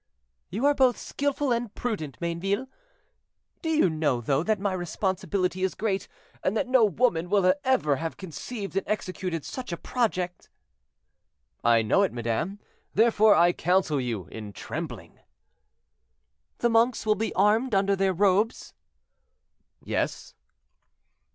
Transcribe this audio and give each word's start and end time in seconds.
'""You 0.49 0.65
are 0.65 0.73
both 0.73 0.97
skillful 0.97 1.51
and 1.51 1.71
prudent, 1.75 2.19
Mayneville. 2.19 2.65
Do 3.61 3.69
you 3.69 3.87
know, 3.87 4.19
though, 4.19 4.41
that 4.41 4.59
my 4.59 4.73
responsibility 4.73 5.61
is 5.61 5.75
great, 5.75 6.07
and 6.43 6.57
that 6.57 6.67
no 6.67 6.83
woman 6.83 7.29
will 7.29 7.53
ever 7.63 7.97
have 7.97 8.17
conceived 8.17 8.75
and 8.75 8.83
executed 8.89 9.45
such 9.45 9.71
a 9.71 9.77
project?" 9.77 10.49
"I 11.63 11.83
know 11.83 12.01
it, 12.01 12.13
madame; 12.13 12.57
therefore 12.95 13.35
I 13.35 13.53
counsel 13.53 14.01
you 14.01 14.25
in 14.29 14.53
trembling." 14.53 15.19
"The 16.57 16.69
monks 16.71 17.05
will 17.05 17.13
be 17.13 17.31
armed 17.35 17.75
under 17.75 17.95
their 17.95 18.11
robes?" 18.11 18.73
"Yes." 19.83 20.33